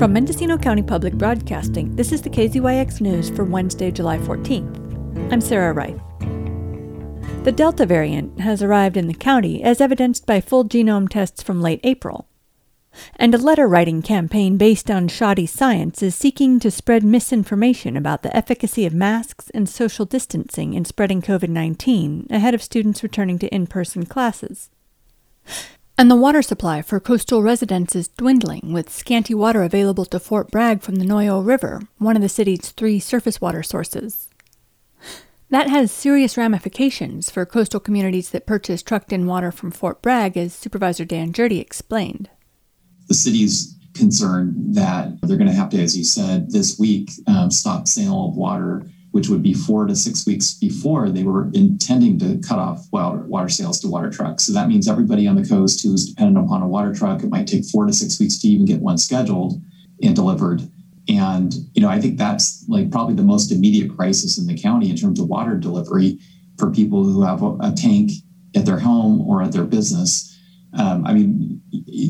[0.00, 5.30] From Mendocino County Public Broadcasting, this is the KZYX News for Wednesday, July 14th.
[5.30, 6.00] I'm Sarah Reith.
[7.44, 11.60] The Delta variant has arrived in the county as evidenced by full genome tests from
[11.60, 12.26] late April.
[13.16, 18.22] And a letter writing campaign based on shoddy science is seeking to spread misinformation about
[18.22, 23.38] the efficacy of masks and social distancing in spreading COVID 19 ahead of students returning
[23.38, 24.70] to in person classes.
[26.00, 30.50] And the water supply for coastal residents is dwindling, with scanty water available to Fort
[30.50, 34.30] Bragg from the Noyo River, one of the city's three surface water sources.
[35.50, 40.38] That has serious ramifications for coastal communities that purchase trucked in water from Fort Bragg,
[40.38, 42.30] as Supervisor Dan Gjerde explained.
[43.08, 47.50] The city's concerned that they're going to have to, as you said, this week um,
[47.50, 52.18] stop sale of water which would be four to six weeks before they were intending
[52.18, 54.44] to cut off water, water sales to water trucks.
[54.44, 57.46] So that means everybody on the coast who's dependent upon a water truck, it might
[57.46, 59.60] take four to six weeks to even get one scheduled
[60.02, 60.62] and delivered.
[61.08, 64.90] And, you know, I think that's like probably the most immediate crisis in the county
[64.90, 66.18] in terms of water delivery
[66.56, 68.12] for people who have a, a tank
[68.54, 70.29] at their home or at their business.
[70.78, 71.60] Um, I mean,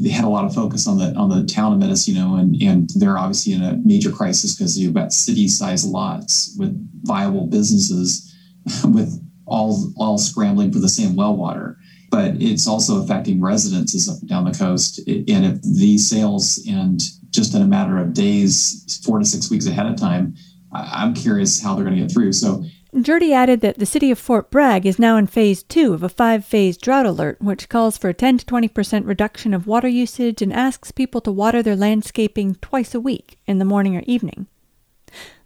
[0.02, 2.90] they had a lot of focus on the on the town of Mendocino, and and
[2.96, 8.34] they're obviously in a major crisis because you've got city-sized lots with viable businesses
[8.84, 11.78] with all all scrambling for the same well water.
[12.10, 14.98] But it's also affecting residences up and down the coast.
[15.06, 17.00] And if these sales and
[17.30, 20.34] just in a matter of days, four to six weeks ahead of time,
[20.72, 22.32] I'm curious how they're going to get through.
[22.32, 26.02] So Gjerde added that the city of Fort Bragg is now in phase two of
[26.02, 29.68] a five phase drought alert, which calls for a 10 to 20 percent reduction of
[29.68, 33.96] water usage and asks people to water their landscaping twice a week, in the morning
[33.96, 34.48] or evening.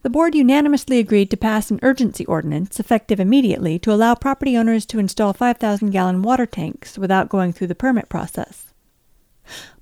[0.00, 4.86] The board unanimously agreed to pass an urgency ordinance, effective immediately, to allow property owners
[4.86, 8.73] to install 5,000 gallon water tanks without going through the permit process.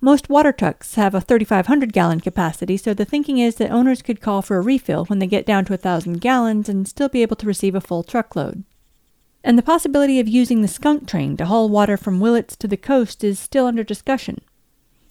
[0.04, 4.20] Most water trucks have a 3,500 gallon capacity, so the thinking is that owners could
[4.20, 7.36] call for a refill when they get down to 1,000 gallons and still be able
[7.36, 8.64] to receive a full truckload.
[9.44, 12.76] And the possibility of using the skunk train to haul water from Willits to the
[12.76, 14.40] coast is still under discussion.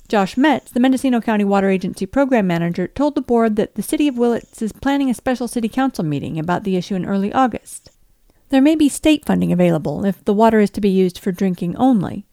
[0.09, 4.09] Josh Metz, the Mendocino County Water Agency program manager, told the board that the city
[4.09, 7.91] of Willits is planning a special city council meeting about the issue in early August.
[8.49, 11.77] There may be state funding available if the water is to be used for drinking
[11.77, 12.25] only.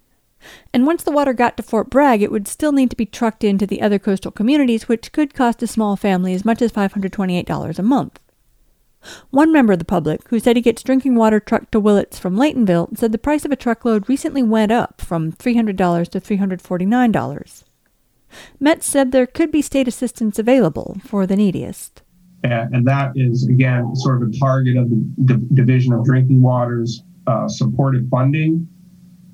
[0.73, 3.45] And once the water got to Fort Bragg, it would still need to be trucked
[3.45, 7.79] into the other coastal communities, which could cost a small family as much as $528
[7.79, 8.21] a month.
[9.31, 12.37] One member of the public, who said he gets drinking water trucked to Willits from
[12.37, 17.65] Laytonville, said the price of a truckload recently went up from $300 to $349.
[18.61, 22.03] Metz said there could be state assistance available for the neediest.
[22.45, 27.49] And, that is, again, sort of a target of the Division of Drinking Water's uh,
[27.49, 28.69] supported funding.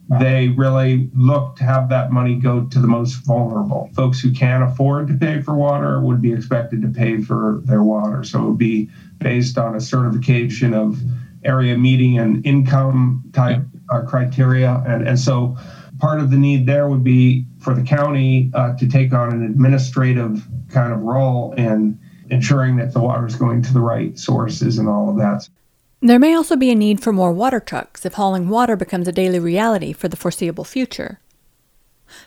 [0.09, 3.91] They really look to have that money go to the most vulnerable.
[3.95, 7.83] Folks who can't afford to pay for water would be expected to pay for their
[7.83, 8.23] water.
[8.23, 11.01] So it would be based on a certification of
[11.43, 14.83] area median income type uh, criteria.
[14.87, 15.57] And, and so
[15.99, 19.43] part of the need there would be for the county uh, to take on an
[19.43, 21.99] administrative kind of role in
[22.31, 25.49] ensuring that the water is going to the right sources and all of that.
[26.05, 29.13] There may also be a need for more water trucks if hauling water becomes a
[29.13, 31.19] daily reality for the foreseeable future.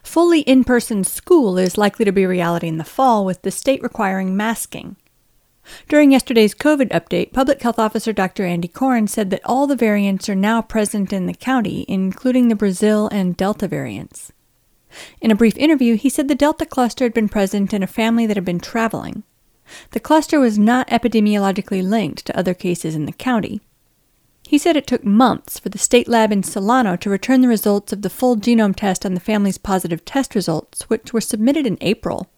[0.01, 3.51] Fully in person school is likely to be a reality in the fall, with the
[3.51, 4.95] state requiring masking.
[5.87, 8.45] During yesterday's COVID update, Public Health Officer Dr.
[8.45, 12.55] Andy Coren said that all the variants are now present in the county, including the
[12.55, 14.31] Brazil and Delta variants.
[15.21, 18.25] In a brief interview, he said the Delta cluster had been present in a family
[18.25, 19.21] that had been traveling.
[19.91, 23.61] The cluster was not epidemiologically linked to other cases in the county.
[24.47, 27.91] He said it took months for the state lab in Solano to return the results
[27.91, 31.77] of the full genome test on the family's positive test results, which were submitted in
[31.81, 32.29] April.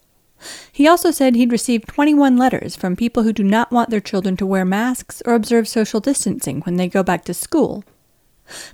[0.72, 4.36] He also said he'd received 21 letters from people who do not want their children
[4.38, 7.84] to wear masks or observe social distancing when they go back to school.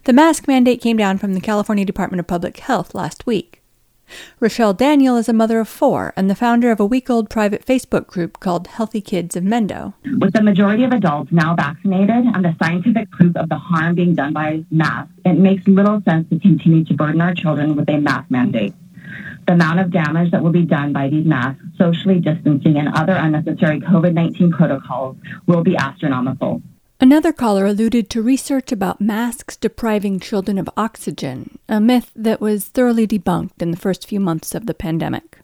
[0.06, 3.62] The mask mandate came down from the California Department of Public Health last week.
[4.40, 7.66] Rochelle Daniel is a mother of four and the founder of a week old private
[7.66, 9.94] Facebook group called Healthy Kids of Mendo.
[10.20, 14.16] With the majority of adults now vaccinated and the scientific proof of the harm being
[14.16, 17.98] done by masks, it makes little sense to continue to burden our children with a
[17.98, 18.74] mask mandate
[19.48, 23.14] the amount of damage that will be done by these masks, socially distancing, and other
[23.14, 26.62] unnecessary COVID 19 protocols will be astronomical.
[27.00, 32.66] Another caller alluded to research about masks depriving children of oxygen, a myth that was
[32.66, 35.40] thoroughly debunked in the first few months of the pandemic.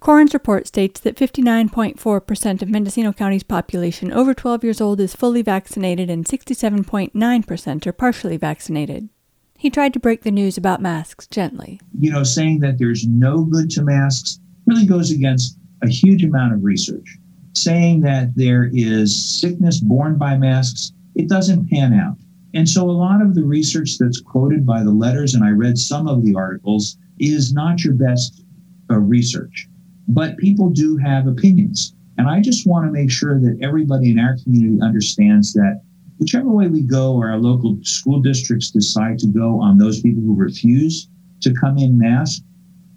[0.00, 5.42] Coren's report states that 59.4% of Mendocino County's population over 12 years old is fully
[5.42, 9.08] vaccinated and 67.9% are partially vaccinated.
[9.56, 11.80] He tried to break the news about masks gently.
[11.98, 16.52] You know, saying that there's no good to masks really goes against a huge amount
[16.52, 17.16] of research
[17.54, 20.92] saying that there is sickness borne by masks.
[21.14, 22.16] It doesn't pan out.
[22.54, 25.78] And so a lot of the research that's quoted by the letters, and I read
[25.78, 28.44] some of the articles, is not your best
[28.90, 29.68] uh, research.
[30.08, 31.94] But people do have opinions.
[32.18, 35.82] And I just want to make sure that everybody in our community understands that
[36.18, 40.22] whichever way we go or our local school districts decide to go on those people
[40.22, 41.08] who refuse
[41.40, 42.42] to come in mask,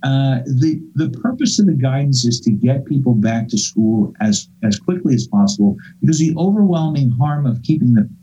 [0.06, 4.50] uh, the the purpose of the guidance is to get people back to school as
[4.64, 8.16] as quickly as possible because the overwhelming harm of keeping them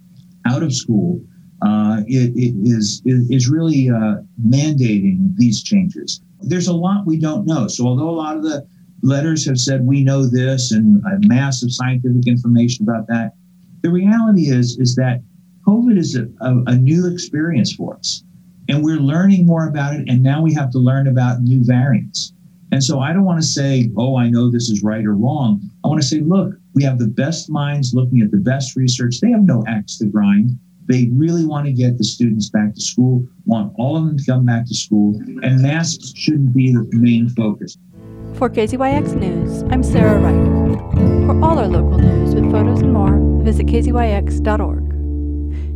[0.46, 1.20] out of school
[1.60, 6.20] uh, it, it is is really uh, mandating these changes.
[6.40, 7.66] There's a lot we don't know.
[7.66, 8.64] So although a lot of the
[9.02, 13.32] letters have said we know this and a mass of scientific information about that,
[13.80, 15.20] the reality is is that
[15.66, 18.22] COVID is a, a, a new experience for us
[18.72, 22.32] and we're learning more about it and now we have to learn about new variants.
[22.72, 25.60] And so i don't want to say oh i know this is right or wrong.
[25.84, 29.20] I want to say look we have the best minds looking at the best research.
[29.20, 30.58] They have no axe to grind.
[30.88, 34.24] They really want to get the students back to school want all of them to
[34.24, 37.76] come back to school and masks shouldn't be the main focus.
[38.34, 41.26] For KZYX News, I'm Sarah Wright.
[41.26, 44.81] For all our local news with photos and more, visit kzyx.org.